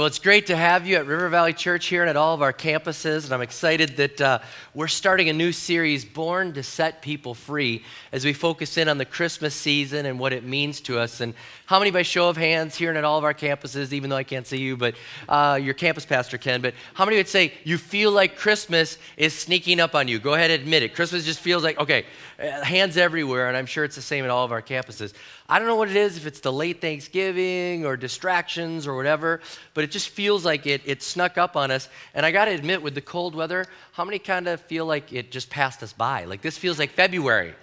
[0.00, 2.40] well, it's great to have you at River Valley Church here and at all of
[2.40, 3.24] our campuses.
[3.24, 4.38] And I'm excited that uh,
[4.72, 8.96] we're starting a new series, Born to Set People Free, as we focus in on
[8.96, 11.20] the Christmas season and what it means to us.
[11.20, 11.34] And
[11.66, 14.16] how many, by show of hands, here and at all of our campuses, even though
[14.16, 14.94] I can't see you, but
[15.28, 19.34] uh, your campus pastor can, but how many would say you feel like Christmas is
[19.34, 20.18] sneaking up on you?
[20.18, 20.94] Go ahead and admit it.
[20.94, 22.06] Christmas just feels like, okay,
[22.38, 25.12] uh, hands everywhere, and I'm sure it's the same at all of our campuses.
[25.46, 29.40] I don't know what it is, if it's the late Thanksgiving or distractions or whatever,
[29.74, 31.88] but it just feels like it, it snuck up on us.
[32.14, 35.12] And I got to admit, with the cold weather, how many kind of feel like
[35.12, 36.26] it just passed us by?
[36.26, 37.54] Like this feels like February.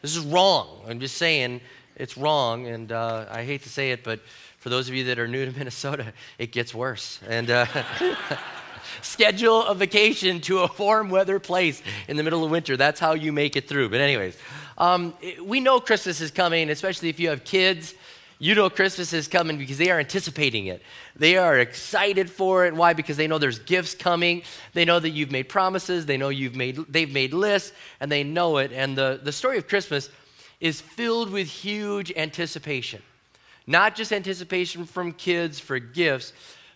[0.00, 0.80] This is wrong.
[0.88, 1.60] I'm just saying
[1.94, 4.20] it's wrong, and uh, I hate to say it, but
[4.60, 7.20] for those of you that are new to Minnesota, it gets worse.
[7.28, 7.66] And uh,
[9.02, 12.78] schedule a vacation to a warm weather place in the middle of winter.
[12.78, 13.90] That's how you make it through.
[13.90, 14.38] But, anyways,
[14.78, 15.12] um,
[15.44, 17.94] we know Christmas is coming, especially if you have kids.
[18.42, 20.82] You know Christmas is coming because they are anticipating it.
[21.14, 22.74] They are excited for it.
[22.74, 22.92] Why?
[22.92, 24.42] Because they know there's gifts coming.
[24.72, 26.06] They know that you've made promises.
[26.06, 27.70] They know you've made, they've made lists,
[28.00, 28.72] and they know it.
[28.72, 30.10] And the, the story of Christmas
[30.58, 33.00] is filled with huge anticipation.
[33.68, 36.32] Not just anticipation from kids for gifts,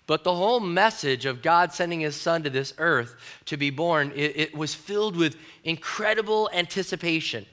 [0.06, 4.12] but the whole message of God sending his son to this earth to be born,
[4.14, 7.44] it, it was filled with incredible anticipation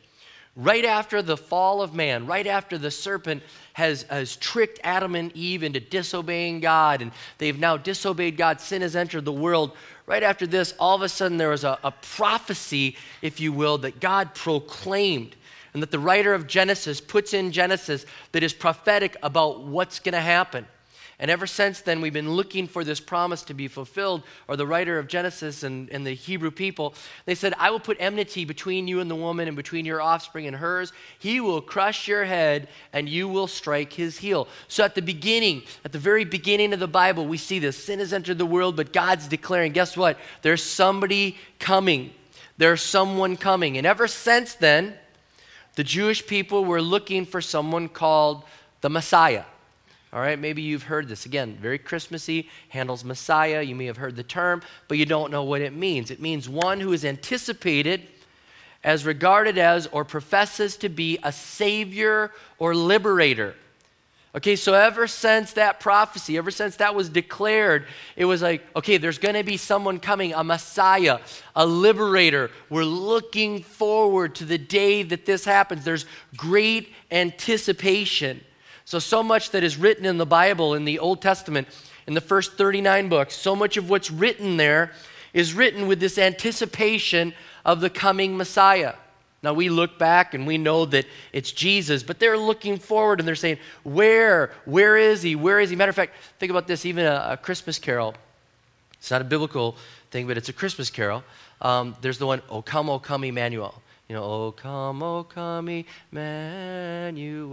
[0.56, 3.42] right after the fall of man, right after the serpent
[3.74, 8.82] has, has tricked Adam and Eve into disobeying God, and they've now disobeyed God, sin
[8.82, 9.72] has entered the world.
[10.06, 13.78] Right after this, all of a sudden there was a, a prophecy, if you will,
[13.80, 15.36] that God proclaimed.
[15.74, 20.14] And that the writer of Genesis puts in Genesis that is prophetic about what's going
[20.14, 20.68] to happen.
[21.20, 24.24] And ever since then, we've been looking for this promise to be fulfilled.
[24.48, 27.98] Or the writer of Genesis and, and, the Hebrew people, they said, I will put
[28.00, 30.92] enmity between you and the woman and between your offspring and hers.
[31.20, 34.48] He will crush your head and you will strike his heel.
[34.68, 38.00] So at the beginning, at the very beginning of the Bible, we see this sin
[38.00, 40.18] has entered the world, but God's declaring, guess what?
[40.42, 42.12] There's somebody coming.
[42.58, 43.78] There's someone coming.
[43.78, 44.96] And ever since then,
[45.76, 48.44] the Jewish people were looking for someone called
[48.82, 49.44] the Messiah.
[50.14, 51.26] All right, maybe you've heard this.
[51.26, 53.64] Again, very Christmassy, Handel's Messiah.
[53.64, 56.12] You may have heard the term, but you don't know what it means.
[56.12, 58.04] It means one who is anticipated
[58.84, 63.56] as regarded as or professes to be a savior or liberator.
[64.36, 68.98] Okay, so ever since that prophecy, ever since that was declared, it was like, okay,
[68.98, 71.20] there's going to be someone coming, a Messiah,
[71.56, 72.52] a liberator.
[72.70, 75.84] We're looking forward to the day that this happens.
[75.84, 78.42] There's great anticipation.
[78.86, 81.68] So, so much that is written in the Bible, in the Old Testament,
[82.06, 84.92] in the first 39 books, so much of what's written there
[85.34, 87.34] is written with this anticipation
[87.66, 88.94] of the coming Messiah.
[89.42, 93.28] Now, we look back and we know that it's Jesus, but they're looking forward and
[93.28, 94.52] they're saying, Where?
[94.66, 95.36] Where is he?
[95.36, 95.76] Where is he?
[95.76, 98.16] Matter of fact, think about this even a, a Christmas carol.
[98.94, 99.76] It's not a biblical
[100.12, 101.24] thing, but it's a Christmas carol.
[101.62, 103.82] Um, there's the one, O come, O come, Emmanuel.
[104.08, 107.48] You know, O come, O come, Emmanuel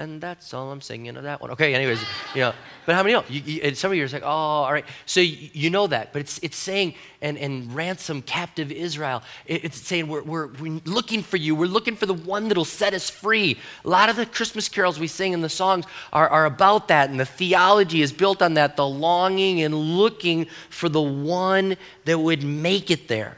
[0.00, 1.50] and that's all I'm singing of that one.
[1.50, 2.02] Okay, anyways,
[2.34, 2.54] you know,
[2.86, 3.22] but how many know?
[3.28, 4.86] You, you, some of you are like, oh, all right.
[5.04, 9.22] So you, you, know that, but it's, it's saying, and, and ransom captive Israel.
[9.44, 11.54] It, it's saying, we're, we're, we're looking for you.
[11.54, 13.58] We're looking for the one that'll set us free.
[13.84, 15.84] A lot of the Christmas carols we sing and the songs
[16.14, 20.46] are, are about that, and the theology is built on that, the longing and looking
[20.70, 21.76] for the one
[22.06, 23.36] that would make it there.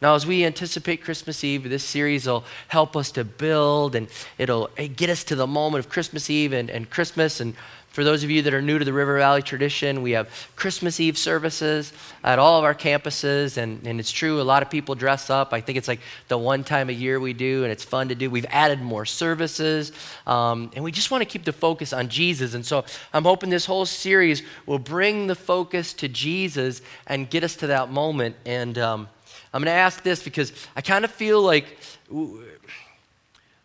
[0.00, 4.06] Now, as we anticipate Christmas Eve, this series will help us to build and
[4.38, 7.40] it'll get us to the moment of Christmas Eve and, and Christmas.
[7.40, 7.54] And
[7.88, 11.00] for those of you that are new to the River Valley tradition, we have Christmas
[11.00, 11.92] Eve services
[12.22, 13.56] at all of our campuses.
[13.56, 15.52] And, and it's true, a lot of people dress up.
[15.52, 15.98] I think it's like
[16.28, 18.30] the one time a year we do, and it's fun to do.
[18.30, 19.90] We've added more services,
[20.28, 22.54] um, and we just want to keep the focus on Jesus.
[22.54, 27.42] And so I'm hoping this whole series will bring the focus to Jesus and get
[27.42, 28.36] us to that moment.
[28.46, 29.08] And, um,
[29.52, 31.78] I'm going to ask this because I kind of feel like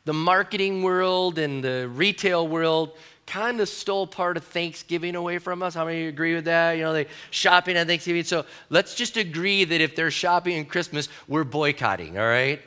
[0.06, 2.92] the marketing world and the retail world
[3.26, 5.74] kind of stole part of Thanksgiving away from us.
[5.74, 6.74] How many agree with that?
[6.74, 8.24] You know, they shopping on Thanksgiving.
[8.24, 12.62] So let's just agree that if they're shopping on Christmas, we're boycotting, all right?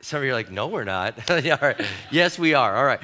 [0.00, 1.18] Some of you are like, no, we're not.
[1.30, 1.80] all right.
[2.10, 2.76] Yes, we are.
[2.76, 3.00] All right.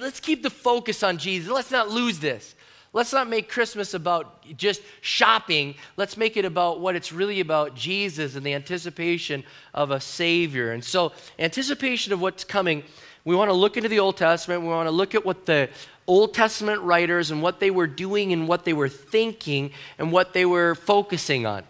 [0.00, 1.50] Let's keep the focus on Jesus.
[1.50, 2.54] Let's not lose this.
[2.94, 5.76] Let's not make Christmas about just shopping.
[5.96, 10.72] Let's make it about what it's really about Jesus and the anticipation of a Savior.
[10.72, 12.84] And so, anticipation of what's coming,
[13.24, 14.60] we want to look into the Old Testament.
[14.60, 15.70] We want to look at what the
[16.06, 20.34] Old Testament writers and what they were doing and what they were thinking and what
[20.34, 21.62] they were focusing on.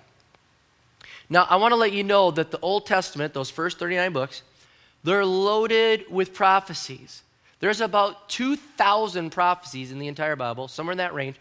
[1.29, 4.43] Now, I want to let you know that the Old Testament, those first 39 books,
[5.05, 7.23] they're loaded with prophecies.
[7.63, 11.37] There's about 2,000 prophecies in the entire Bible, somewhere in that range.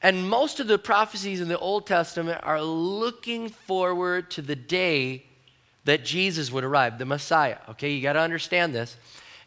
[0.00, 5.24] And most of the prophecies in the Old Testament are looking forward to the day
[5.86, 7.56] that Jesus would arrive, the Messiah.
[7.70, 8.96] Okay, you got to understand this.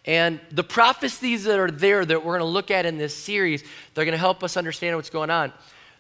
[0.04, 3.64] And the prophecies that are there that we're going to look at in this series,
[3.94, 5.54] they're going to help us understand what's going on.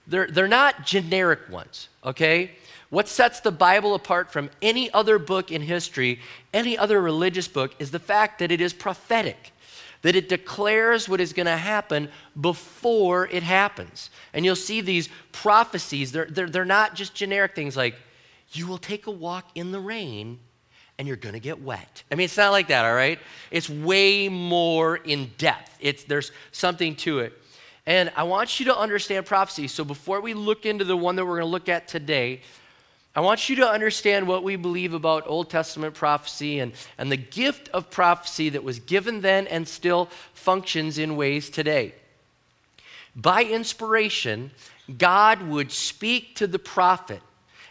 [0.05, 2.51] They're, they're not generic ones, okay?
[2.89, 6.19] What sets the Bible apart from any other book in history,
[6.53, 9.52] any other religious book, is the fact that it is prophetic
[10.03, 12.09] that it declares what is going to happen
[12.39, 14.09] before it happens.
[14.33, 17.95] And you'll see these prophecies, they're, they're, they're not just generic things like,
[18.51, 20.39] you will take a walk in the rain
[20.99, 22.03] and you're going to get wet.
[22.11, 23.17] I mean, it's not like that, all right?
[23.49, 25.75] It's way more in depth.
[25.79, 27.33] It's, there's something to it.
[27.85, 29.67] And I want you to understand prophecy.
[29.67, 32.41] So before we look into the one that we're going to look at today,
[33.15, 37.17] I want you to understand what we believe about Old Testament prophecy and, and the
[37.17, 41.93] gift of prophecy that was given then and still functions in ways today.
[43.15, 44.51] By inspiration,
[44.97, 47.21] God would speak to the prophet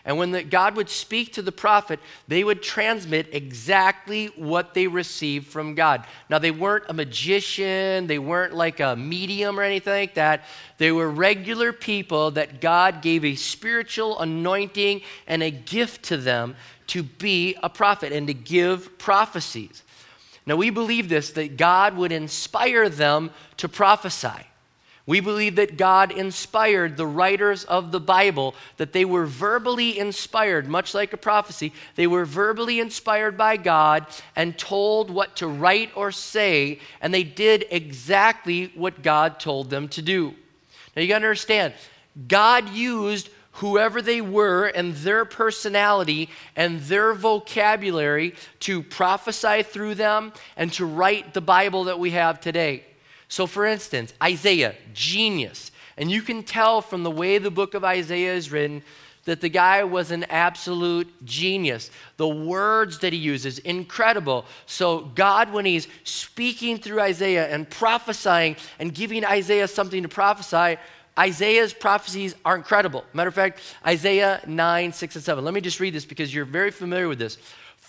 [0.04, 4.88] and when the, God would speak to the prophet, they would transmit exactly what they
[4.88, 6.04] received from God.
[6.28, 10.44] Now, they weren't a magician, they weren't like a medium or anything like that.
[10.78, 16.56] They were regular people that God gave a spiritual anointing and a gift to them
[16.88, 19.84] to be a prophet and to give prophecies.
[20.46, 24.48] Now, we believe this that God would inspire them to prophesy.
[25.04, 30.68] We believe that God inspired the writers of the Bible, that they were verbally inspired,
[30.68, 31.72] much like a prophecy.
[31.96, 34.06] They were verbally inspired by God
[34.36, 39.88] and told what to write or say, and they did exactly what God told them
[39.88, 40.34] to do.
[40.94, 41.74] Now you gotta understand,
[42.28, 50.32] God used whoever they were and their personality and their vocabulary to prophesy through them
[50.56, 52.84] and to write the Bible that we have today.
[53.32, 55.72] So, for instance, Isaiah, genius.
[55.96, 58.82] And you can tell from the way the book of Isaiah is written
[59.24, 61.90] that the guy was an absolute genius.
[62.18, 64.44] The words that he uses, incredible.
[64.66, 70.78] So, God, when he's speaking through Isaiah and prophesying and giving Isaiah something to prophesy,
[71.18, 73.02] Isaiah's prophecies are incredible.
[73.14, 75.42] Matter of fact, Isaiah 9, 6, and 7.
[75.42, 77.38] Let me just read this because you're very familiar with this.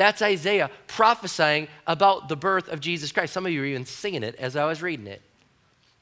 [0.00, 3.34] That's Isaiah prophesying about the birth of Jesus Christ.
[3.34, 5.20] Some of you are even singing it as I was reading it.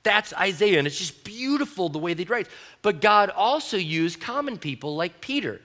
[0.05, 2.47] That's Isaiah, and it's just beautiful the way they write.
[2.81, 5.61] But God also used common people like Peter.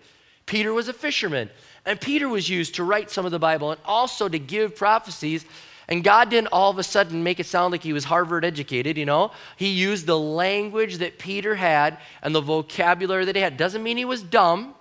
[0.48, 1.52] Peter was a fisherman,
[1.86, 5.46] and Peter was used to write some of the Bible and also to give prophecies.
[5.88, 8.98] And God didn't all of a sudden make it sound like he was Harvard educated,
[8.98, 9.32] you know?
[9.58, 13.58] He used the language that Peter had and the vocabulary that he had.
[13.58, 14.74] Doesn't mean he was dumb,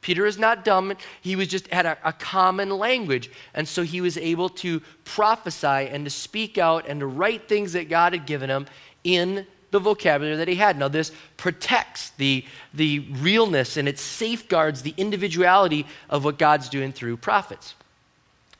[0.00, 0.94] Peter is not dumb.
[1.20, 3.30] He was just had a, a, common language.
[3.52, 7.74] And so he was able to prophesy and to speak out and to write things
[7.74, 8.66] that God had given him
[9.04, 10.78] in the vocabulary that he had.
[10.78, 16.92] Now, this protects the, the realness and it safeguards the individuality of what God's doing
[16.92, 17.74] through prophets.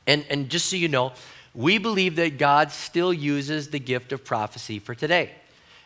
[0.07, 1.13] And, and just so you know,
[1.53, 5.31] we believe that God still uses the gift of prophecy for today.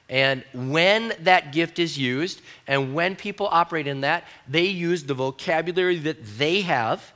[0.09, 5.15] And when that gift is used and when people operate in that, they use the
[5.15, 7.13] vocabulary that they have.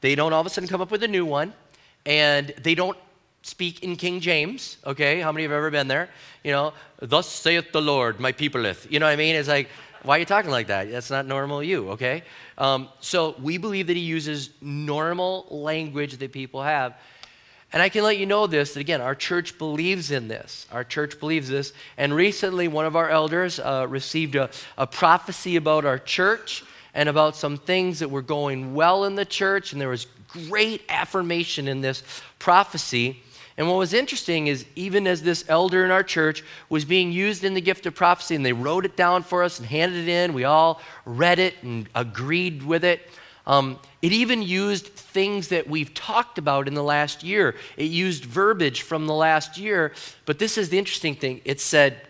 [0.00, 1.52] They don't all of a sudden come up with a new one.
[2.06, 2.96] And they don't
[3.42, 5.20] speak in King James, okay?
[5.20, 6.08] How many have ever been there?
[6.44, 8.90] You know, thus saith the Lord, my peopleth.
[8.90, 9.34] You know what I mean?
[9.34, 9.68] It's like,
[10.02, 10.90] why are you talking like that?
[10.90, 12.22] That's not normal you, okay?
[12.56, 16.94] Um, so we believe that he uses normal language that people have.
[17.72, 20.66] And I can let you know this that again, our church believes in this.
[20.72, 21.72] Our church believes this.
[21.96, 27.08] And recently, one of our elders uh, received a, a prophecy about our church and
[27.08, 29.72] about some things that were going well in the church.
[29.72, 30.06] And there was
[30.48, 32.02] great affirmation in this
[32.40, 33.22] prophecy.
[33.56, 37.44] And what was interesting is, even as this elder in our church was being used
[37.44, 40.10] in the gift of prophecy, and they wrote it down for us and handed it
[40.10, 43.06] in, we all read it and agreed with it.
[43.46, 47.56] Um, it even used things that we've talked about in the last year.
[47.76, 49.92] It used verbiage from the last year.
[50.26, 52.00] But this is the interesting thing it said,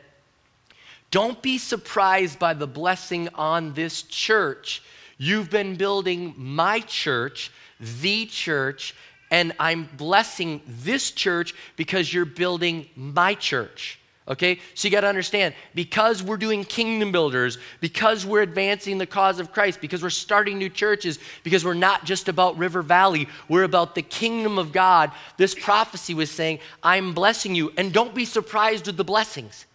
[1.11, 4.83] Don't be surprised by the blessing on this church.
[5.19, 8.95] You've been building my church, the church,
[9.31, 14.00] and I'm blessing this church because you're building my church.
[14.31, 14.61] Okay?
[14.75, 19.41] So you got to understand because we're doing kingdom builders, because we're advancing the cause
[19.41, 23.65] of Christ, because we're starting new churches, because we're not just about River Valley, we're
[23.65, 25.11] about the kingdom of God.
[25.37, 27.73] This prophecy was saying, I'm blessing you.
[27.77, 29.67] And don't be surprised with the blessings.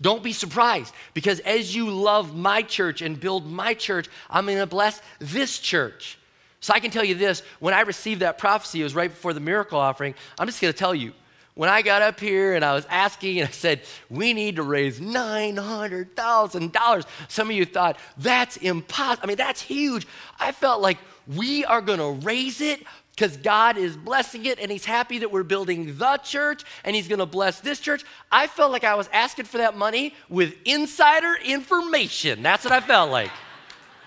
[0.00, 4.58] Don't be surprised because as you love my church and build my church, I'm going
[4.58, 6.18] to bless this church.
[6.60, 9.32] So I can tell you this when I received that prophecy, it was right before
[9.32, 10.14] the miracle offering.
[10.38, 11.12] I'm just going to tell you
[11.56, 14.62] when I got up here and I was asking and I said, we need to
[14.62, 19.24] raise $900,000, some of you thought, that's impossible.
[19.24, 20.06] I mean, that's huge.
[20.38, 24.70] I felt like we are going to raise it because God is blessing it and
[24.70, 28.04] He's happy that we're building the church and He's going to bless this church.
[28.30, 32.42] I felt like I was asking for that money with insider information.
[32.42, 33.30] That's what I felt like.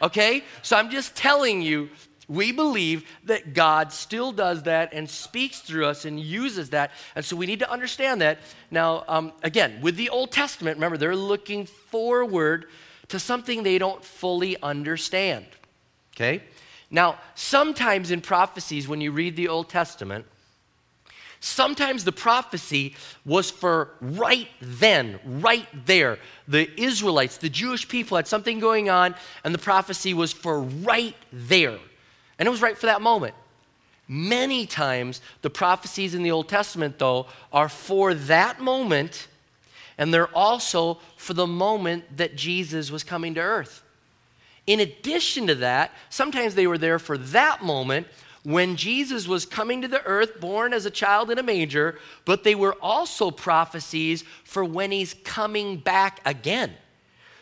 [0.03, 0.43] Okay?
[0.61, 1.89] So I'm just telling you
[2.29, 6.91] we believe that God still does that and speaks through us and uses that.
[7.15, 8.37] And so we need to understand that.
[8.69, 12.67] Now, um, again, with the Old Testament, remember, they're looking forward
[13.09, 15.47] to something they don't fully understand.
[16.15, 16.43] Okay?
[16.91, 20.25] Now, sometimes in prophecies, when you read the Old Testament,
[21.41, 22.95] Sometimes the prophecy
[23.25, 26.19] was for right then, right there.
[26.49, 31.15] The Israelites, the Jewish people had something going on, and the prophecy was for right
[31.31, 31.79] there.
[32.39, 33.35] And it was right for that moment.
[34.07, 39.27] Many times, the prophecies in the Old Testament, though, are for that moment,
[39.99, 43.83] and they're also for the moment that Jesus was coming to earth.
[44.65, 48.07] In addition to that, sometimes they were there for that moment
[48.43, 52.43] when Jesus was coming to the earth, born as a child in a manger, but
[52.43, 56.73] they were also prophecies for when he's coming back again.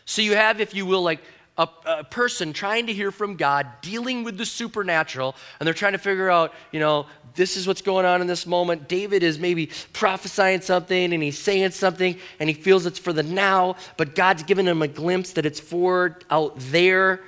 [0.04, 1.22] So you have, if you will, like
[1.58, 5.92] a, a, person trying to hear from God, dealing with the supernatural, and they're trying
[5.92, 8.88] to figure out, you know, this is what's going on in this moment.
[8.88, 13.22] David is maybe prophesying something and he's saying something and he feels it's for the
[13.22, 17.20] now, but God's given him a glimpse that it's for out there,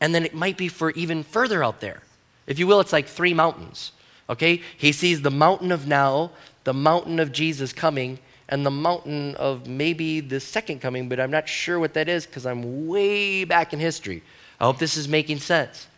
[0.00, 2.02] and then it might be for even further out there.
[2.46, 3.92] If you will, it's like three mountains.
[4.28, 4.62] Okay?
[4.76, 6.32] He sees the mountain of now,
[6.64, 11.30] the mountain of Jesus coming, and the mountain of maybe the second coming, but I'm
[11.30, 14.22] not sure what that is because I'm way back in history.
[14.60, 15.88] I hope this is making sense.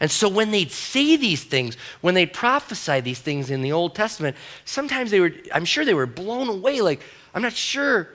[0.00, 3.94] And so when they'd say these things, when they'd prophesy these things in the Old
[3.94, 6.80] Testament, sometimes they were, I'm sure they were blown away.
[6.80, 7.02] Like,
[7.34, 8.08] I'm not sure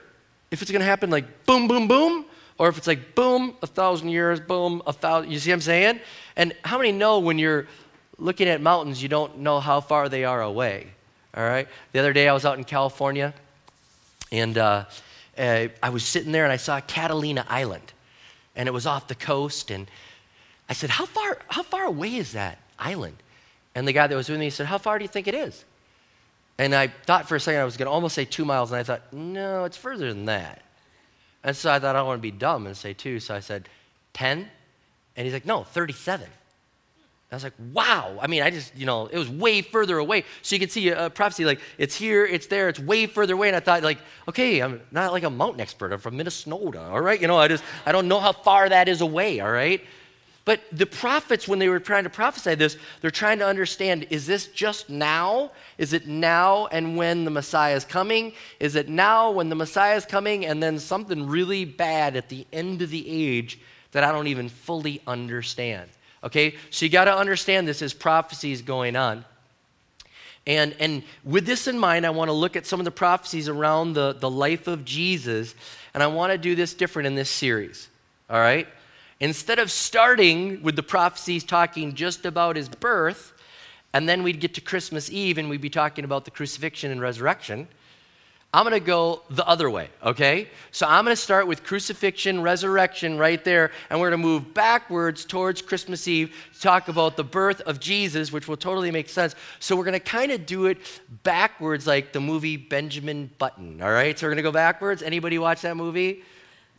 [0.51, 2.25] if it's going to happen like boom, boom, boom,
[2.57, 5.31] or if it's like boom, a thousand years, boom, a thousand.
[5.31, 5.99] You see what I'm saying?
[6.35, 7.67] And how many know when you're
[8.17, 10.87] looking at mountains, you don't know how far they are away?
[11.35, 11.67] All right?
[11.93, 13.33] The other day I was out in California
[14.31, 14.85] and uh,
[15.37, 17.93] uh, I was sitting there and I saw Catalina Island,
[18.55, 19.71] and it was off the coast.
[19.71, 19.89] And
[20.69, 21.39] I said, "How far?
[21.47, 23.17] How far away is that island?"
[23.75, 25.63] And the guy that was with me said, "How far do you think it is?"
[26.57, 28.79] And I thought for a second I was going to almost say two miles, and
[28.79, 30.63] I thought, "No, it's further than that."
[31.43, 33.39] And so I thought I don't want to be dumb and say two, so I
[33.39, 33.69] said,
[34.13, 34.49] 10?
[35.15, 36.27] And he's like, "No, 37."
[37.31, 38.17] I was like, wow.
[38.21, 40.23] I mean, I just, you know, it was way further away.
[40.43, 43.49] So you can see a, prophecy like, it's here, it's there, it's way further away.
[43.49, 43.97] And I thought, like,
[44.29, 45.91] okay, I'm not like a mountain expert.
[45.91, 47.19] I'm from Minnesota, all right?
[47.19, 49.83] You know, I just, I don't know how far that is away, all right?
[50.45, 54.25] But the prophets, when they were trying to prophesy this, they're trying to understand is
[54.25, 55.51] this just now?
[55.77, 58.31] Is it now and when the Messiah is coming?
[58.61, 62.47] Is it now when the Messiah is coming and then something really bad at the
[62.53, 63.59] end of the age
[63.91, 65.89] that I don't even fully understand?
[66.23, 66.55] Okay?
[66.69, 69.25] So you got to understand this as prophecies going on.
[70.45, 73.49] And, and with this in mind, I want to look at some of the prophecies
[73.49, 75.53] around the, the life of Jesus,
[75.93, 77.89] and I want to do this different in this series.
[78.29, 78.67] All right?
[79.19, 83.33] Instead of starting with the prophecies talking just about his birth,
[83.93, 87.01] and then we'd get to Christmas Eve and we'd be talking about the crucifixion and
[87.01, 87.67] resurrection,
[88.53, 90.47] I'm going to go the other way, okay?
[90.71, 94.53] So I'm going to start with crucifixion, resurrection right there, and we're going to move
[94.53, 99.09] backwards towards Christmas Eve to talk about the birth of Jesus, which will totally make
[99.09, 99.35] sense.
[99.59, 100.77] So we're going to kind of do it
[101.23, 104.17] backwards like the movie Benjamin Button, all right?
[104.17, 105.03] So we're going to go backwards.
[105.03, 106.23] Anybody watch that movie?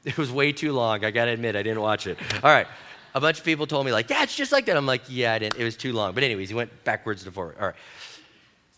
[0.04, 1.04] It was way too long.
[1.04, 2.16] I got to admit, I didn't watch it.
[2.42, 2.66] All right.
[3.14, 4.76] A bunch of people told me, like, yeah, it's just like that.
[4.76, 5.56] I'm like, yeah, I didn't.
[5.56, 6.14] It was too long.
[6.14, 7.56] But, anyways, he went backwards to forward.
[7.60, 7.76] All right.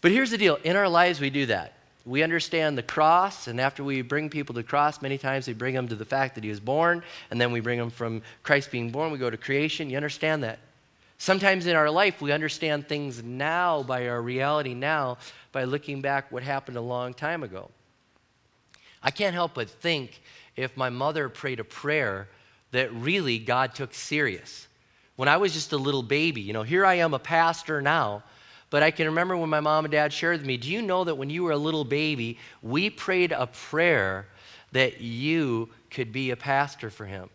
[0.01, 3.61] But here's the deal in our lives, we do that we understand the cross, and
[3.61, 6.35] after we bring people to the cross, many times we bring them to the fact
[6.35, 9.31] that he was born, and then we bring them from Christ being born, we go
[9.31, 9.91] to creation.
[9.91, 10.59] You understand that?
[11.19, 15.19] Sometimes in our life, we understand things now by our reality now
[15.53, 17.71] by looking back what happened a long time ago.
[19.03, 20.23] I can't help but think
[20.57, 22.29] if my mother prayed a prayer
[22.71, 24.67] that really God took serious.
[25.17, 28.23] When I was just a little baby, you know, here I am a pastor now,
[28.71, 31.05] but I can remember when my mom and dad shared with me, do you know
[31.05, 34.27] that when you were a little baby, we prayed a prayer
[34.73, 37.29] that you could be a pastor for him.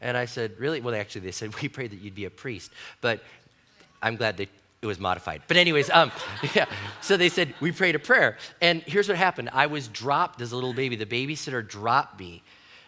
[0.00, 0.80] And I said, Really?
[0.80, 2.70] Well, actually, they said, We prayed that you'd be a priest.
[3.00, 3.22] But
[4.02, 4.48] I'm glad that
[4.82, 5.42] it was modified.
[5.48, 6.12] But, anyways, um,
[6.54, 6.66] yeah.
[7.00, 8.36] So they said, We prayed a prayer.
[8.60, 10.96] And here's what happened I was dropped as a little baby.
[10.96, 12.42] The babysitter dropped me.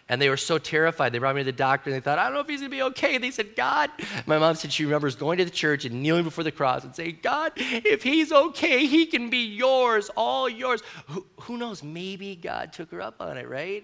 [0.09, 1.13] And they were so terrified.
[1.13, 2.71] They brought me to the doctor and they thought, I don't know if he's going
[2.71, 3.13] to be okay.
[3.13, 3.91] And they said, God,
[4.25, 6.95] my mom said she remembers going to the church and kneeling before the cross and
[6.95, 10.81] saying, God, if he's okay, he can be yours, all yours.
[11.09, 11.83] Who, who knows?
[11.83, 13.83] Maybe God took her up on it, right?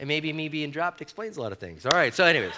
[0.00, 1.84] And maybe me being dropped explains a lot of things.
[1.84, 2.54] All right, so, anyways.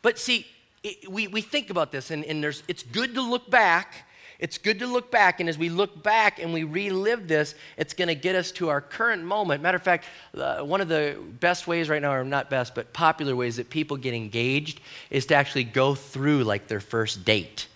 [0.00, 0.46] but see,
[0.82, 4.05] it, we, we think about this, and, and there's, it's good to look back
[4.38, 7.94] it's good to look back, and as we look back and we relive this, it's
[7.94, 9.62] going to get us to our current moment.
[9.62, 10.04] Matter of fact,
[10.36, 13.70] uh, one of the best ways right now, or not best, but popular ways that
[13.70, 17.68] people get engaged is to actually go through like their first date.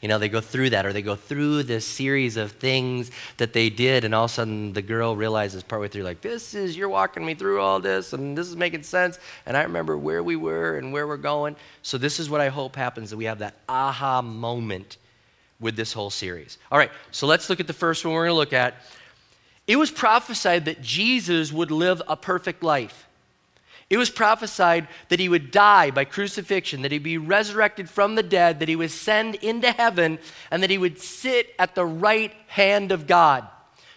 [0.00, 3.54] You know, they go through that, or they go through this series of things that
[3.54, 6.76] they did, and all of a sudden the girl realizes partway through, like, this is,
[6.76, 10.22] you're walking me through all this, and this is making sense, and I remember where
[10.22, 11.56] we were and where we're going.
[11.80, 14.98] So, this is what I hope happens that we have that aha moment
[15.64, 16.58] with this whole series.
[16.70, 18.74] All right, so let's look at the first one we're going to look at.
[19.66, 23.08] It was prophesied that Jesus would live a perfect life.
[23.88, 28.22] It was prophesied that he would die by crucifixion, that he'd be resurrected from the
[28.22, 30.18] dead, that he would ascend into heaven,
[30.50, 33.48] and that he would sit at the right hand of God.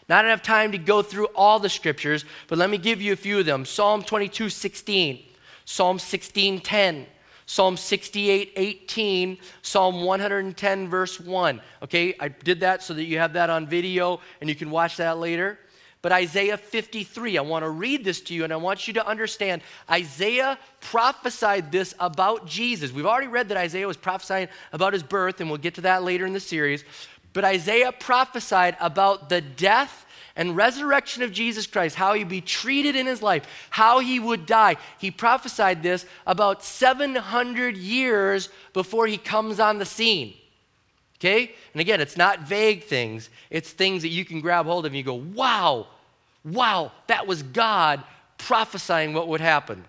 [0.07, 3.17] Not enough time to go through all the scriptures, but let me give you a
[3.17, 3.65] few of them.
[3.65, 5.19] Psalm 22 16,
[5.65, 7.07] Psalm 16 10,
[7.49, 11.61] Psalm 68, 18, Psalm 110, verse 1.
[11.81, 14.97] Okay, I did that so that you have that on video and you can watch
[14.97, 15.57] that later.
[16.01, 19.07] But Isaiah 53, I want to read this to you and I want you to
[19.07, 22.91] understand Isaiah prophesied this about Jesus.
[22.91, 26.03] We've already read that Isaiah was prophesying about his birth, and we'll get to that
[26.03, 26.83] later in the series.
[27.31, 30.05] But Isaiah prophesied about the death
[30.37, 34.45] and resurrection of Jesus Christ, how he'd be treated in his life, how he would
[34.45, 34.77] die.
[34.99, 40.35] He prophesied this about 700 years before he comes on the scene.
[41.15, 41.51] Okay?
[41.73, 44.97] And again, it's not vague things, it's things that you can grab hold of and
[44.97, 45.87] you go, wow,
[46.45, 48.03] wow, that was God
[48.37, 49.83] prophesying what would happen.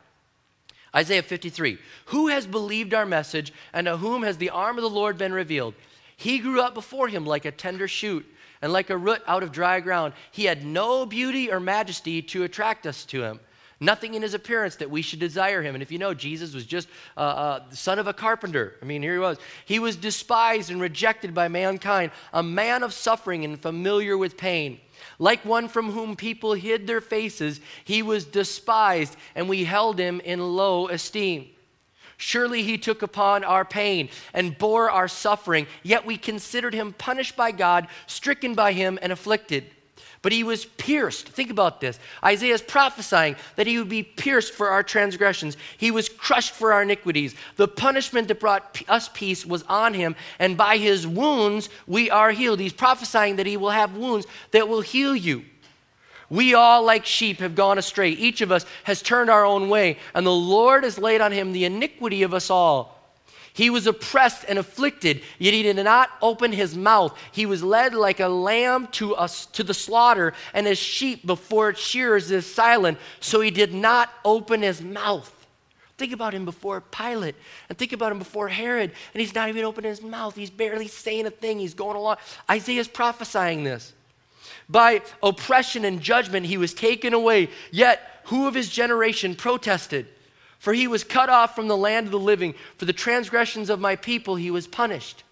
[0.96, 4.88] Isaiah 53 Who has believed our message, and to whom has the arm of the
[4.88, 5.74] Lord been revealed?
[6.16, 8.24] He grew up before him like a tender shoot
[8.62, 10.14] and like a root out of dry ground.
[10.30, 13.40] He had no beauty or majesty to attract us to him.
[13.80, 15.76] Nothing in his appearance that we should desire him.
[15.76, 18.74] And if you know, Jesus was just uh, uh, the son of a carpenter.
[18.82, 19.38] I mean, here he was.
[19.66, 24.80] He was despised and rejected by mankind, a man of suffering and familiar with pain.
[25.20, 30.20] Like one from whom people hid their faces, he was despised, and we held him
[30.20, 31.48] in low esteem.
[32.18, 37.36] Surely he took upon our pain and bore our suffering, yet we considered him punished
[37.36, 39.70] by God, stricken by him, and afflicted.
[40.20, 41.28] But he was pierced.
[41.28, 42.00] Think about this.
[42.24, 45.56] Isaiah is prophesying that he would be pierced for our transgressions.
[45.76, 47.36] He was crushed for our iniquities.
[47.54, 52.32] The punishment that brought us peace was on him, and by his wounds we are
[52.32, 52.58] healed.
[52.58, 55.44] He's prophesying that he will have wounds that will heal you.
[56.30, 58.10] We all, like sheep, have gone astray.
[58.10, 61.52] Each of us has turned our own way, and the Lord has laid on him
[61.52, 62.98] the iniquity of us all.
[63.54, 67.18] He was oppressed and afflicted, yet he did not open his mouth.
[67.32, 71.70] He was led like a lamb to, us, to the slaughter, and as sheep before
[71.70, 75.34] its shearers is silent, so he did not open his mouth.
[75.96, 77.34] Think about him before Pilate,
[77.68, 80.36] and think about him before Herod, and he's not even opening his mouth.
[80.36, 81.58] He's barely saying a thing.
[81.58, 82.18] He's going along.
[82.48, 83.92] Isaiah's prophesying this.
[84.68, 87.48] By oppression and judgment he was taken away.
[87.70, 90.06] Yet who of his generation protested?
[90.58, 92.54] For he was cut off from the land of the living.
[92.76, 95.24] For the transgressions of my people he was punished.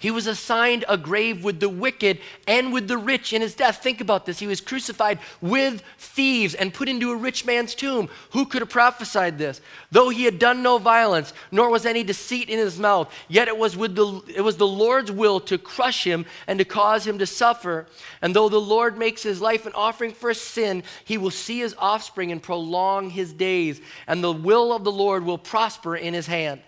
[0.00, 3.82] He was assigned a grave with the wicked and with the rich in his death.
[3.82, 4.38] Think about this.
[4.38, 8.08] He was crucified with thieves and put into a rich man's tomb.
[8.30, 9.60] Who could have prophesied this?
[9.92, 13.58] Though he had done no violence, nor was any deceit in his mouth, yet it
[13.58, 17.18] was, with the, it was the Lord's will to crush him and to cause him
[17.18, 17.86] to suffer.
[18.22, 21.74] And though the Lord makes his life an offering for sin, he will see his
[21.76, 23.82] offspring and prolong his days.
[24.06, 26.62] And the will of the Lord will prosper in his hand.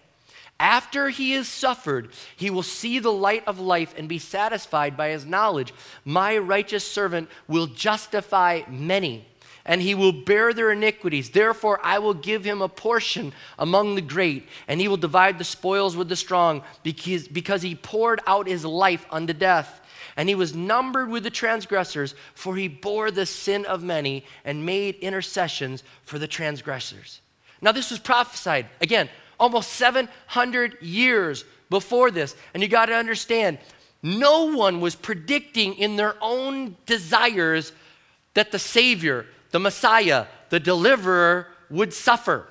[0.62, 5.08] After he has suffered, he will see the light of life and be satisfied by
[5.08, 5.74] his knowledge.
[6.04, 9.26] My righteous servant will justify many,
[9.64, 11.30] and he will bear their iniquities.
[11.30, 15.44] Therefore, I will give him a portion among the great, and he will divide the
[15.44, 19.80] spoils with the strong, because, because he poured out his life unto death.
[20.16, 24.64] And he was numbered with the transgressors, for he bore the sin of many and
[24.64, 27.20] made intercessions for the transgressors.
[27.60, 29.08] Now, this was prophesied, again,
[29.42, 32.36] almost 700 years before this.
[32.54, 33.58] And you got to understand,
[34.02, 37.72] no one was predicting in their own desires
[38.34, 42.46] that the Savior, the Messiah, the deliverer, would suffer.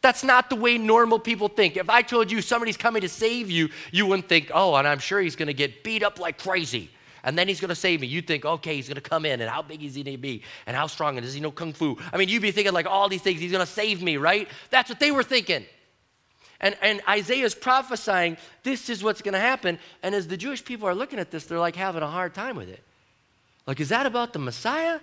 [0.00, 1.76] That's not the way normal people think.
[1.76, 5.00] If I told you somebody's coming to save you, you wouldn't think, oh, and I'm
[5.00, 6.90] sure he's going to get beat up like crazy.
[7.22, 8.06] And then he's going to save me.
[8.06, 10.22] You'd think, okay, he's going to come in, and how big is he going to
[10.22, 10.42] be?
[10.66, 11.18] And how strong?
[11.18, 11.98] And does he know kung fu?
[12.12, 13.40] I mean, you'd be thinking like all these things.
[13.40, 14.48] He's going to save me, right?
[14.70, 15.66] That's what they were thinking.
[16.60, 19.78] And, and Isaiah's prophesying, this is what's going to happen.
[20.02, 22.56] And as the Jewish people are looking at this, they're like having a hard time
[22.56, 22.82] with it.
[23.66, 24.98] Like, is that about the Messiah?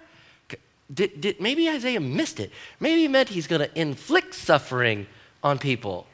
[0.93, 2.51] Did, did, maybe Isaiah missed it.
[2.79, 5.07] Maybe he meant he's going to inflict suffering
[5.43, 6.05] on people.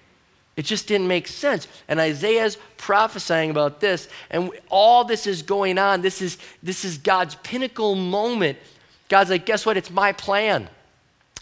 [0.56, 1.68] It just didn't make sense.
[1.88, 6.02] And Isaiah's prophesying about this, and all this is going on.
[6.02, 8.58] This is, this is God's pinnacle moment.
[9.10, 9.76] God's like, guess what?
[9.76, 10.70] It's my plan.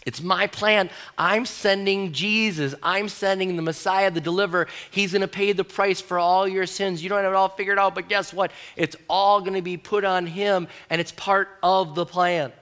[0.06, 0.88] It's my plan.
[1.18, 2.74] I'm sending Jesus.
[2.82, 4.66] I'm sending the Messiah, the deliverer.
[4.90, 7.02] He's going to pay the price for all your sins.
[7.02, 8.50] You don't have it all figured out, but guess what?
[8.76, 12.52] It's all going to be put on him, and it's part of the plan.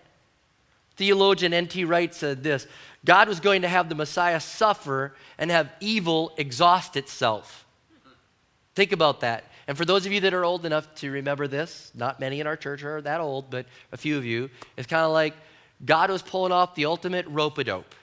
[0.97, 1.85] Theologian N.T.
[1.85, 2.67] Wright said this
[3.05, 7.65] God was going to have the Messiah suffer and have evil exhaust itself.
[8.75, 9.45] Think about that.
[9.69, 12.47] And for those of you that are old enough to remember this, not many in
[12.47, 15.35] our church are that old, but a few of you, it's kind of like
[15.85, 17.95] God was pulling off the ultimate rope a dope.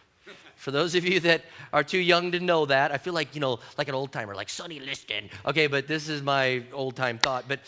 [0.56, 3.42] For those of you that are too young to know that, I feel like, you
[3.42, 5.30] know, like an old timer, like Sonny Liston.
[5.46, 7.46] Okay, but this is my old time thought.
[7.48, 7.60] But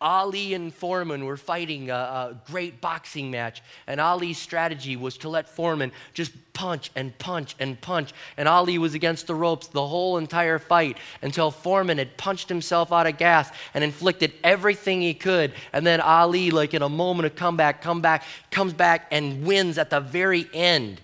[0.00, 5.28] Ali and Foreman were fighting a, a, great boxing match, and Ali's strategy was to
[5.28, 8.14] let Foreman just punch and punch and punch.
[8.38, 12.92] And Ali was against the ropes the whole entire fight until Foreman had punched himself
[12.92, 15.52] out of gas and inflicted everything he could.
[15.72, 19.76] And then Ali, like in a moment of comeback, come back, comes back and wins
[19.76, 21.02] at the very end.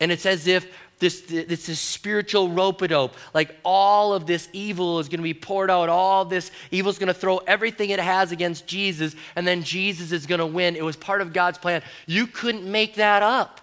[0.00, 0.66] And it's as if
[1.02, 3.14] this, this, this spiritual rope a dope.
[3.34, 5.88] Like all of this evil is going to be poured out.
[5.88, 10.12] All this evil is going to throw everything it has against Jesus, and then Jesus
[10.12, 10.76] is going to win.
[10.76, 11.82] It was part of God's plan.
[12.06, 13.60] You couldn't make that up.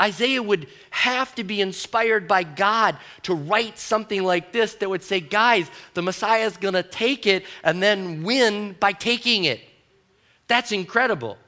[0.00, 5.02] Isaiah would have to be inspired by God to write something like this that would
[5.02, 9.60] say, guys, the Messiah is going to take it and then win by taking it.
[10.46, 11.38] That's incredible.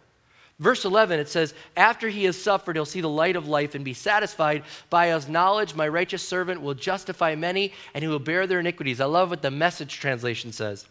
[0.60, 3.82] Verse 11, it says, After he has suffered, he'll see the light of life and
[3.82, 4.62] be satisfied.
[4.90, 9.00] By his knowledge, my righteous servant will justify many, and he will bear their iniquities.
[9.00, 10.86] I love what the message translation says.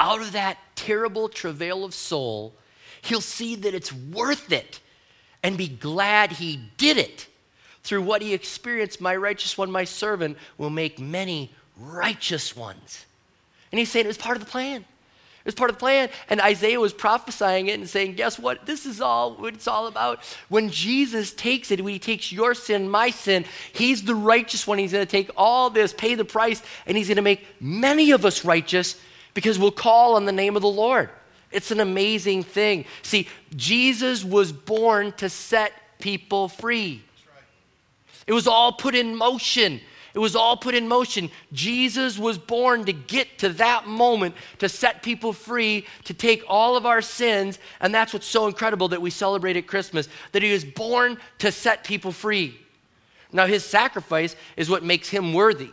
[0.00, 2.54] Out of that terrible travail of soul,
[3.02, 4.80] he'll see that it's worth it
[5.42, 7.26] and be glad he did it.
[7.82, 13.04] Through what he experienced, my righteous one, my servant, will make many righteous ones.
[13.70, 14.86] And he's saying it was part of the plan.
[15.48, 16.10] It was part of the plan.
[16.28, 18.66] And Isaiah was prophesying it and saying, guess what?
[18.66, 20.20] This is all what it's all about.
[20.50, 24.76] When Jesus takes it, when he takes your sin, my sin, he's the righteous one.
[24.76, 28.10] He's going to take all this, pay the price, and he's going to make many
[28.10, 29.00] of us righteous
[29.32, 31.08] because we'll call on the name of the Lord.
[31.50, 32.84] It's an amazing thing.
[33.00, 37.02] See, Jesus was born to set people free.
[38.26, 39.80] It was all put in motion.
[40.18, 41.30] It was all put in motion.
[41.52, 46.76] Jesus was born to get to that moment to set people free, to take all
[46.76, 47.60] of our sins.
[47.80, 51.52] And that's what's so incredible that we celebrate at Christmas that he was born to
[51.52, 52.58] set people free.
[53.30, 55.70] Now, his sacrifice is what makes him worthy.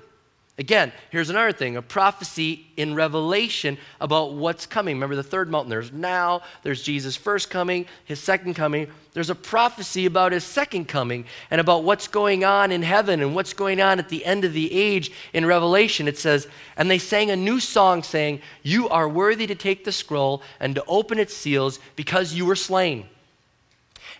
[0.58, 4.96] Again, here's another thing a prophecy in Revelation about what's coming.
[4.96, 5.70] Remember the third mountain?
[5.70, 8.88] There's now, there's Jesus' first coming, his second coming.
[9.12, 13.36] There's a prophecy about his second coming and about what's going on in heaven and
[13.36, 16.08] what's going on at the end of the age in Revelation.
[16.08, 19.92] It says, And they sang a new song saying, You are worthy to take the
[19.92, 23.10] scroll and to open its seals because you were slain.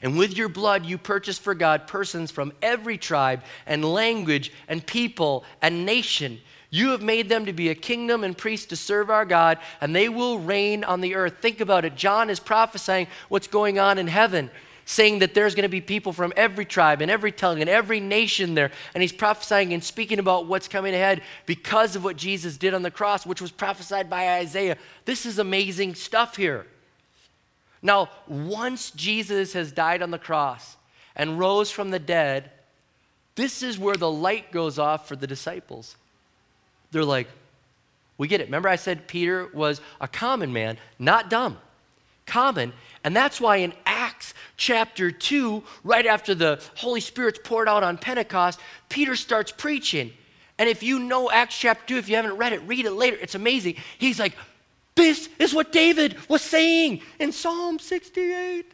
[0.06, 4.86] And with your blood, you purchased for God persons from every tribe and language and
[4.86, 6.40] people and nation.
[6.70, 9.96] You have made them to be a kingdom and priests to serve our God, and
[9.96, 11.38] they will reign on the earth.
[11.42, 11.96] Think about it.
[11.96, 14.52] John is prophesying what's going on in heaven,
[14.86, 18.00] saying that there's going to be people from every tribe and every tongue and every
[18.00, 18.70] nation there.
[18.94, 22.84] And he's prophesying and speaking about what's coming ahead because of what Jesus did on
[22.84, 24.78] the cross, which was prophesied by Isaiah.
[25.06, 26.68] This is amazing stuff here.
[27.86, 30.76] Now, once Jesus has died on the cross
[31.16, 32.50] and rose from the dead,
[33.36, 35.96] this is where the light goes off for the disciples.
[36.92, 37.28] They're like,
[38.18, 38.46] we get it.
[38.46, 41.60] Remember, I said Peter was a common man, not dumb,
[42.26, 42.74] common.
[43.04, 48.00] And that's why in Acts chapter 2, right after the Holy Spirit's poured out on
[48.00, 50.12] Pentecost, Peter starts preaching.
[50.58, 53.18] And if you know Acts chapter 2, if you haven't read it, read it later.
[53.22, 53.76] It's amazing.
[54.00, 54.34] He's like,
[54.96, 58.72] this is what David was saying in Psalm 68.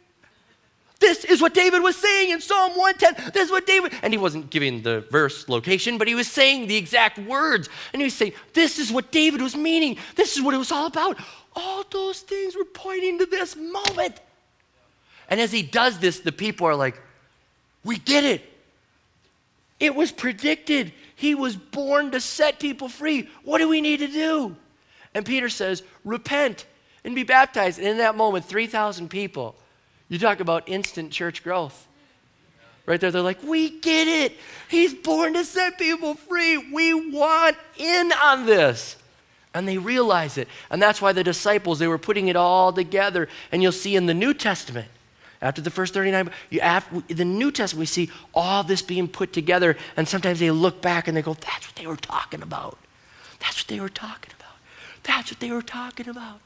[1.02, 3.32] This is what David was saying in Psalm 110.
[3.32, 6.68] This is what David, and he wasn't giving the verse location, but he was saying
[6.68, 7.68] the exact words.
[7.92, 9.98] And he was saying, This is what David was meaning.
[10.14, 11.18] This is what it was all about.
[11.56, 14.20] All those things were pointing to this moment.
[15.28, 17.02] And as he does this, the people are like,
[17.82, 18.48] We get it.
[19.80, 20.92] It was predicted.
[21.16, 23.28] He was born to set people free.
[23.42, 24.54] What do we need to do?
[25.14, 26.66] And Peter says, Repent
[27.04, 27.78] and be baptized.
[27.78, 29.54] And in that moment, 3,000 people,
[30.08, 31.88] you talk about instant church growth.
[32.84, 34.36] Right there, they're like, We get it.
[34.68, 36.58] He's born to set people free.
[36.72, 38.96] We want in on this.
[39.54, 40.48] And they realize it.
[40.70, 43.28] And that's why the disciples, they were putting it all together.
[43.52, 44.88] And you'll see in the New Testament,
[45.42, 46.60] after the first 39, you,
[47.08, 49.76] the New Testament, we see all this being put together.
[49.96, 52.78] And sometimes they look back and they go, That's what they were talking about.
[53.40, 54.31] That's what they were talking about.
[55.02, 56.40] That's what they were talking about.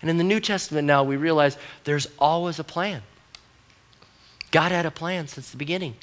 [0.00, 3.02] And in the New Testament now, we realize there's always a plan.
[4.50, 5.96] God had a plan since the beginning.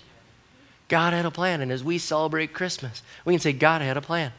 [0.87, 1.61] God had a plan.
[1.61, 4.31] And as we celebrate Christmas, we can say, God had a plan.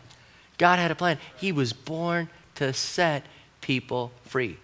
[0.58, 1.18] God had a plan.
[1.36, 3.24] He was born to set
[3.60, 4.58] people free.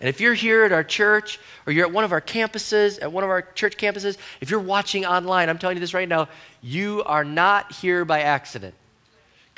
[0.00, 3.10] And if you're here at our church or you're at one of our campuses, at
[3.10, 6.28] one of our church campuses, if you're watching online, I'm telling you this right now,
[6.62, 8.74] you are not here by accident.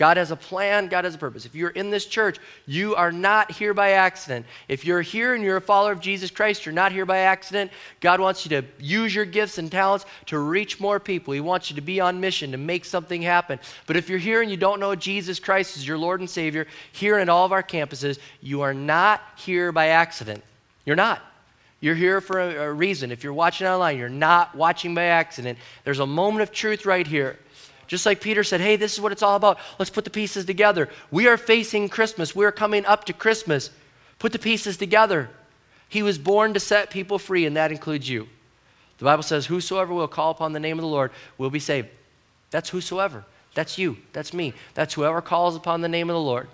[0.01, 1.45] God has a plan, God has a purpose.
[1.45, 4.47] If you're in this church, you are not here by accident.
[4.67, 7.71] If you're here and you're a follower of Jesus Christ, you're not here by accident.
[8.01, 11.35] God wants you to use your gifts and talents to reach more people.
[11.35, 13.61] He wants you to be on mission, to make something happen.
[13.87, 16.67] But if you're here and you don't know Jesus Christ as your Lord and Savior,
[16.93, 20.43] here at all of our campuses, you are not here by accident.
[20.87, 21.21] You're not.
[21.81, 23.13] You're here for a, a reason.
[23.13, 25.59] If you're watching online, you're not watching by accident.
[25.85, 27.39] There's a moment of truth right here.
[27.91, 29.59] Just like Peter said, hey, this is what it's all about.
[29.77, 30.89] Let's put the pieces together.
[31.11, 32.37] We are facing Christmas.
[32.37, 33.71] We are coming up to Christmas.
[34.21, 35.29] Put the pieces together.
[35.89, 38.29] He was born to set people free, and that includes you.
[38.99, 41.89] The Bible says, Whosoever will call upon the name of the Lord will be saved.
[42.53, 43.25] That's whosoever.
[43.55, 43.97] That's you.
[44.13, 44.55] That's me.
[44.75, 46.47] That's whoever calls upon the name of the Lord.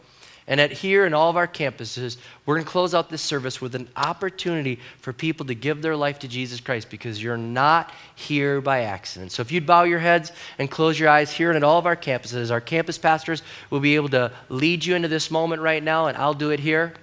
[0.49, 3.61] And at here and all of our campuses, we're going to close out this service
[3.61, 7.93] with an opportunity for people to give their life to Jesus Christ because you're not
[8.15, 9.33] here by accident.
[9.33, 11.87] So if you'd bow your heads and close your eyes here and at all of
[11.87, 15.83] our campuses, our campus pastors will be able to lead you into this moment right
[15.83, 16.95] now, and I'll do it here.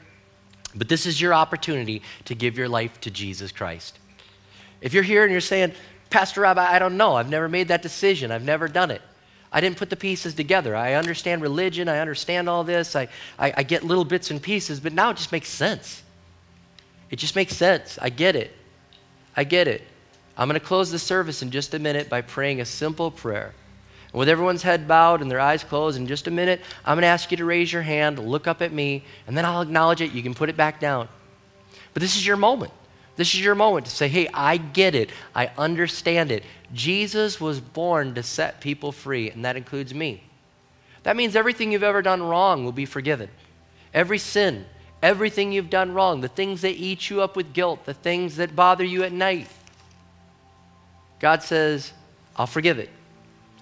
[0.73, 3.99] But this is your opportunity to give your life to Jesus Christ.
[4.79, 5.73] If you're here and you're saying,
[6.10, 9.01] Pastor Rob, I don't know, I've never made that decision, I've never done it.
[9.54, 10.76] I didn't put the pieces together.
[10.76, 14.80] I understand religion, I understand all this, I, I, I, get little bits and pieces,
[14.80, 16.02] but now it just makes sense.
[17.12, 18.00] It just makes sense.
[18.02, 18.52] I get it.
[19.38, 19.84] I get it.
[20.36, 23.54] I'm going to close the service in just a minute by praying a simple prayer.
[24.12, 27.04] And with everyone's head bowed and their eyes closed, in just a minute, I'm going
[27.04, 30.02] to ask you to raise your hand, look up at me, and then I'll acknowledge
[30.02, 30.12] it.
[30.12, 31.08] You can put it back down.
[31.94, 32.72] But this is your moment.
[33.15, 35.12] This is your moment to say, hey, I get it.
[35.36, 36.43] I understand it.
[36.73, 40.23] Jesus was born to set people free, and that includes me.
[41.04, 43.30] That means everything you've ever done wrong will be forgiven.
[43.93, 44.65] Every sin,
[45.02, 48.56] everything you've done wrong, the things that eat you up with guilt, the things that
[48.56, 49.47] bother you at night.
[51.19, 51.93] God says,
[52.36, 52.89] I'll forgive it.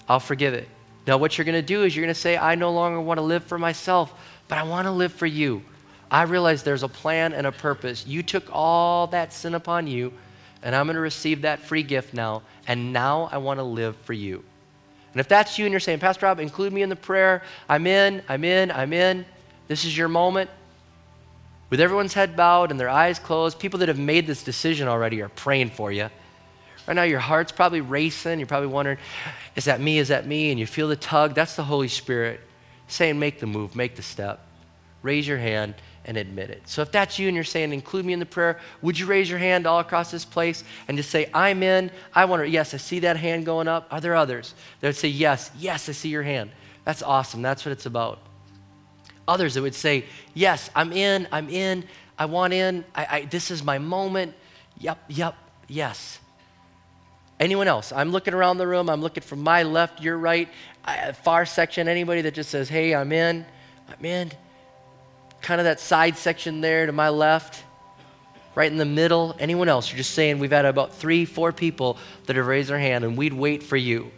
[0.07, 0.67] I'll forgive it.
[1.05, 3.17] Now, what you're going to do is you're going to say, I no longer want
[3.17, 4.13] to live for myself,
[4.47, 5.63] but I want to live for you.
[6.11, 8.05] I realize there's a plan and a purpose.
[8.05, 10.11] You took all that sin upon you,
[10.61, 13.95] and I'm going to receive that free gift now, and now I want to live
[13.95, 14.43] for you.
[15.13, 17.87] And if that's you and you're saying, Pastor Rob, include me in the prayer, I'm
[17.87, 19.25] in, I'm in, I'm in,
[19.69, 20.49] this is your moment.
[21.69, 25.21] With everyone's head bowed and their eyes closed, people that have made this decision already
[25.21, 26.09] are praying for you.
[26.85, 28.39] Right now, your heart's probably racing.
[28.39, 28.97] You're probably wondering,
[29.55, 29.97] is that me?
[29.97, 30.51] Is that me?
[30.51, 31.35] And you feel the tug.
[31.35, 32.41] That's the Holy Spirit
[32.87, 34.45] saying, make the move, make the step.
[35.01, 36.67] Raise your hand and admit it.
[36.67, 39.29] So if that's you and you're saying, include me in the prayer, would you raise
[39.29, 41.91] your hand all across this place and just say, I'm in.
[42.13, 43.87] I want to, yes, I see that hand going up.
[43.91, 46.51] Are there others that would say, yes, yes, I see your hand?
[46.85, 47.41] That's awesome.
[47.41, 48.19] That's what it's about.
[49.27, 51.85] Others that would say, yes, I'm in, I'm in,
[52.17, 54.33] I want in, I, I, this is my moment.
[54.79, 55.35] Yep, yep,
[55.67, 56.19] yes.
[57.39, 57.91] Anyone else?
[57.91, 58.89] I'm looking around the room.
[58.89, 60.49] I'm looking from my left, your right,
[60.85, 61.87] uh, far section.
[61.87, 63.45] Anybody that just says, hey, I'm in,
[63.87, 64.31] I'm in
[65.41, 67.63] kind of that side section there to my left,
[68.55, 69.35] right in the middle.
[69.39, 69.89] Anyone else?
[69.89, 73.17] You're just saying we've had about three, four people that have raised their hand, and
[73.17, 74.11] we'd wait for you.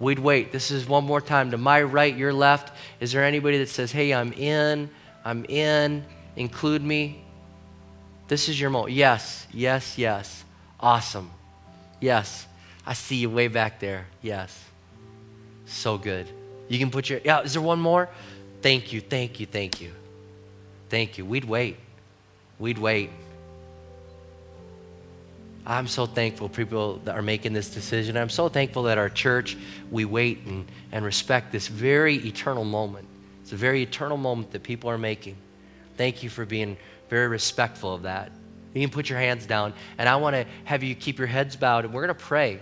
[0.00, 0.50] We'd wait.
[0.50, 1.52] This is one more time.
[1.52, 2.76] To my right, your left.
[3.00, 4.90] Is there anybody that says, hey, I'm in,
[5.24, 6.04] I'm in,
[6.34, 7.22] include me?
[8.26, 8.94] This is your moment.
[8.94, 10.44] Yes, yes, yes.
[10.80, 11.30] Awesome.
[12.00, 12.46] Yes.
[12.84, 14.06] I see you way back there.
[14.22, 14.58] Yes.
[15.66, 16.28] So good.
[16.68, 18.08] You can put your, yeah, is there one more?
[18.60, 19.92] Thank you, thank you, thank you.
[20.92, 21.24] Thank you.
[21.24, 21.78] We'd wait.
[22.58, 23.08] We'd wait.
[25.64, 28.18] I'm so thankful people that are making this decision.
[28.18, 29.56] I'm so thankful that our church,
[29.90, 33.08] we wait and, and respect this very eternal moment.
[33.40, 35.38] It's a very eternal moment that people are making.
[35.96, 36.76] Thank you for being
[37.08, 38.30] very respectful of that.
[38.74, 41.56] You can put your hands down, and I want to have you keep your heads
[41.56, 42.60] bowed, and we're going to pray.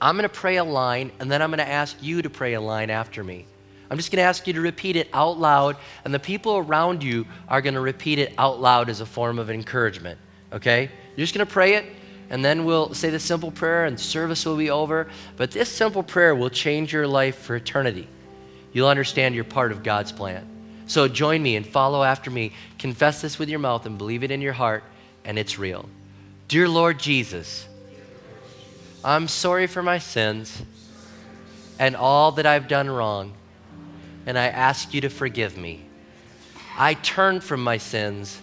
[0.00, 2.54] I'm going to pray a line, and then I'm going to ask you to pray
[2.54, 3.46] a line after me.
[3.90, 7.02] I'm just going to ask you to repeat it out loud, and the people around
[7.02, 10.18] you are going to repeat it out loud as a form of encouragement.
[10.52, 10.90] Okay?
[11.16, 11.86] You're just going to pray it,
[12.30, 15.08] and then we'll say the simple prayer, and service will be over.
[15.36, 18.06] But this simple prayer will change your life for eternity.
[18.72, 20.46] You'll understand you're part of God's plan.
[20.86, 22.52] So join me and follow after me.
[22.78, 24.84] Confess this with your mouth and believe it in your heart,
[25.24, 25.88] and it's real.
[26.46, 27.66] Dear Lord Jesus,
[29.04, 30.62] I'm sorry for my sins
[31.78, 33.32] and all that I've done wrong,
[34.26, 35.84] and I ask you to forgive me.
[36.76, 38.40] I turn from my sins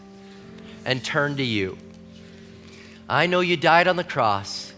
[0.86, 1.78] and turn to you.
[3.10, 4.74] I know you died on the cross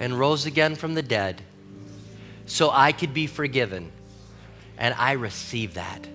[0.00, 1.40] and rose again from the dead
[2.46, 3.90] so I could be forgiven,
[4.76, 6.06] and I receive that.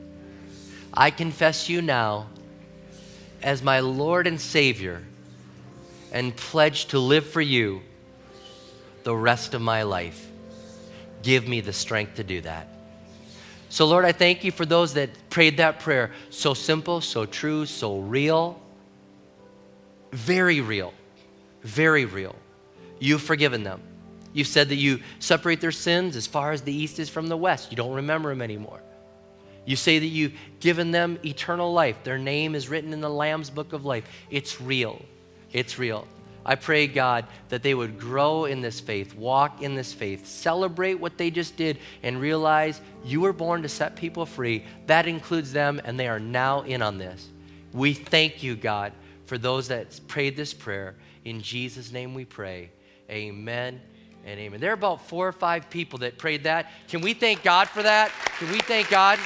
[0.93, 2.27] I confess you now
[3.41, 5.01] as my Lord and Savior
[6.11, 7.81] and pledge to live for you
[9.03, 10.27] the rest of my life.
[11.23, 12.67] Give me the strength to do that.
[13.69, 16.11] So, Lord, I thank you for those that prayed that prayer.
[16.31, 18.59] So simple, so true, so real.
[20.11, 20.93] Very real.
[21.61, 22.35] Very real.
[22.99, 23.81] You've forgiven them.
[24.33, 27.37] You've said that you separate their sins as far as the east is from the
[27.37, 27.71] west.
[27.71, 28.81] You don't remember them anymore.
[29.65, 32.03] You say that you've given them eternal life.
[32.03, 34.05] Their name is written in the Lamb's book of life.
[34.31, 35.01] It's real.
[35.51, 36.07] It's real.
[36.45, 40.95] I pray, God, that they would grow in this faith, walk in this faith, celebrate
[40.95, 44.63] what they just did, and realize you were born to set people free.
[44.87, 47.27] That includes them, and they are now in on this.
[47.73, 48.93] We thank you, God,
[49.25, 50.95] for those that prayed this prayer.
[51.25, 52.71] In Jesus' name we pray.
[53.09, 53.81] Amen
[54.25, 54.59] and amen.
[54.59, 56.71] There are about four or five people that prayed that.
[56.87, 58.11] Can we thank God for that?
[58.37, 59.19] Can we thank God?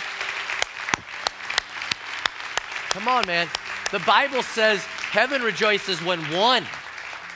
[2.89, 3.47] Come on, man.
[3.91, 6.65] The Bible says heaven rejoices when one,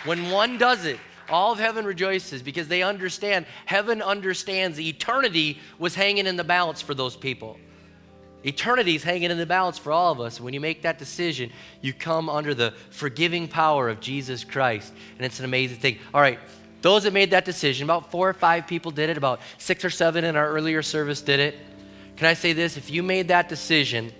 [0.06, 1.00] when one does it.
[1.30, 6.82] All of heaven rejoices because they understand, heaven understands eternity was hanging in the balance
[6.82, 7.60] for those people.
[8.46, 10.40] Eternity is hanging in the balance for all of us.
[10.40, 14.94] When you make that decision, you come under the forgiving power of Jesus Christ.
[15.18, 15.98] And it's an amazing thing.
[16.14, 16.40] All right,
[16.82, 19.90] those that made that decision, about four or five people did it, about six or
[19.90, 21.58] seven in our earlier service did it.
[22.16, 22.78] Can I say this?
[22.78, 24.12] If you made that decision,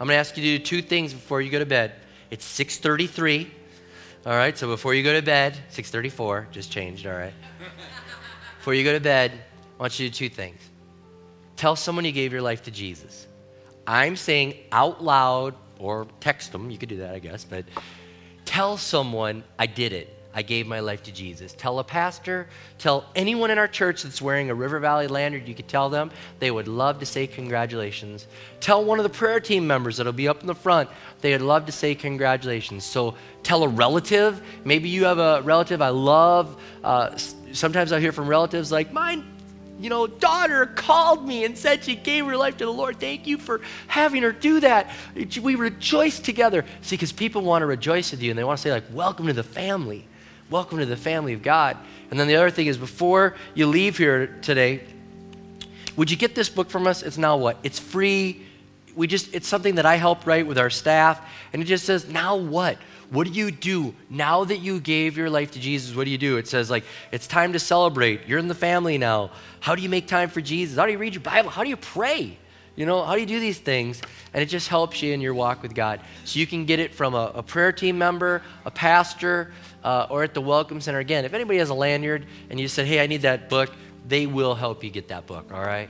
[0.00, 1.92] I'm going to ask you to do two things before you go to bed.
[2.30, 3.50] It's 6:33.
[4.24, 7.34] All right, so before you go to bed, 6:34 just changed, all right.
[8.58, 9.32] before you go to bed,
[9.78, 10.60] I want you to do two things.
[11.56, 13.26] Tell someone you gave your life to Jesus.
[13.86, 17.64] I'm saying out loud or text them, you could do that, I guess, but
[18.44, 20.15] tell someone I did it.
[20.36, 21.54] I gave my life to Jesus.
[21.54, 22.46] Tell a pastor,
[22.76, 26.10] tell anyone in our church that's wearing a River Valley lanyard, you could tell them.
[26.40, 28.26] They would love to say congratulations.
[28.60, 30.90] Tell one of the prayer team members that'll be up in the front,
[31.22, 32.84] they would love to say congratulations.
[32.84, 34.42] So tell a relative.
[34.62, 36.60] Maybe you have a relative I love.
[36.84, 37.16] Uh,
[37.52, 39.32] sometimes I hear from relatives like, mine
[39.78, 42.98] you know, daughter called me and said she gave her life to the Lord.
[42.98, 44.90] Thank you for having her do that.
[45.14, 46.64] We rejoice together.
[46.80, 49.26] See, because people want to rejoice with you and they want to say, like, welcome
[49.26, 50.06] to the family.
[50.48, 51.76] Welcome to the family of God.
[52.10, 54.84] And then the other thing is, before you leave here today,
[55.96, 57.02] would you get this book from us?
[57.02, 57.58] It's now what?
[57.64, 58.46] It's free.
[58.94, 61.20] We just, it's something that I helped write with our staff.
[61.52, 62.78] And it just says, now what?
[63.10, 65.96] What do you do now that you gave your life to Jesus?
[65.96, 66.36] What do you do?
[66.36, 68.28] It says, like, it's time to celebrate.
[68.28, 69.30] You're in the family now.
[69.58, 70.78] How do you make time for Jesus?
[70.78, 71.50] How do you read your Bible?
[71.50, 72.38] How do you pray?
[72.76, 74.02] You know, how do you do these things?
[74.34, 76.00] And it just helps you in your walk with God.
[76.24, 79.50] So you can get it from a, a prayer team member, a pastor,
[79.86, 80.98] uh, or at the Welcome Center.
[80.98, 83.70] Again, if anybody has a lanyard and you said, hey, I need that book,
[84.08, 85.88] they will help you get that book, all right?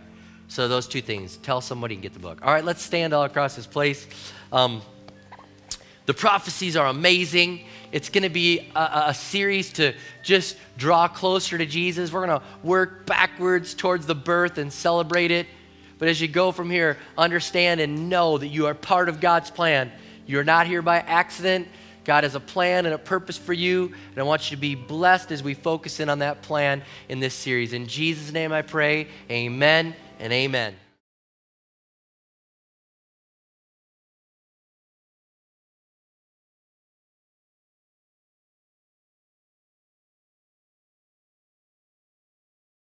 [0.49, 1.39] So those two things.
[1.39, 2.39] Tell somebody and get the book.
[2.43, 4.07] All right, let's stand all across this place.
[4.53, 4.83] Um,
[6.05, 7.65] the prophecies are amazing.
[7.91, 12.13] It's going to be a, a, series to just draw closer to Jesus.
[12.13, 15.47] We're going to work backwards towards the birth and celebrate it.
[15.99, 19.51] But as you go from here, understand and know that you are part of God's
[19.51, 19.91] plan.
[20.27, 21.69] You're not here by accident.
[22.07, 24.77] God has a plan and a purpose for you, and I want you to be
[24.77, 27.73] blessed as we focus in on that plan in this series.
[27.73, 30.77] In Jesus' name I pray, amen and amen.